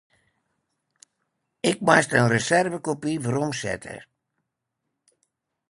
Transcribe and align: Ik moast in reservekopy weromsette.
Ik 1.69 1.77
moast 1.85 2.11
in 2.17 2.31
reservekopy 2.35 3.13
weromsette. 3.23 3.95